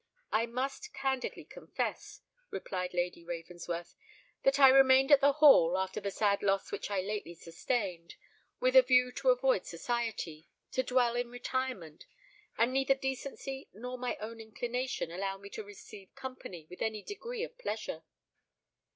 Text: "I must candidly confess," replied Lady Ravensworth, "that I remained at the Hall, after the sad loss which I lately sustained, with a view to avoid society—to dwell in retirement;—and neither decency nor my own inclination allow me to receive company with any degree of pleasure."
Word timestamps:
"I 0.31 0.47
must 0.47 0.95
candidly 0.95 1.45
confess," 1.45 2.21
replied 2.49 2.91
Lady 2.95 3.23
Ravensworth, 3.23 3.93
"that 4.41 4.57
I 4.57 4.69
remained 4.69 5.11
at 5.11 5.21
the 5.21 5.33
Hall, 5.33 5.77
after 5.77 6.01
the 6.01 6.09
sad 6.09 6.41
loss 6.41 6.71
which 6.71 6.89
I 6.89 7.01
lately 7.01 7.35
sustained, 7.35 8.15
with 8.59 8.75
a 8.75 8.81
view 8.81 9.11
to 9.17 9.29
avoid 9.29 9.67
society—to 9.67 10.81
dwell 10.81 11.15
in 11.15 11.29
retirement;—and 11.29 12.73
neither 12.73 12.95
decency 12.95 13.69
nor 13.73 13.95
my 13.95 14.15
own 14.19 14.39
inclination 14.41 15.11
allow 15.11 15.37
me 15.37 15.51
to 15.51 15.63
receive 15.63 16.15
company 16.15 16.65
with 16.67 16.81
any 16.81 17.03
degree 17.03 17.43
of 17.43 17.55
pleasure." 17.59 18.01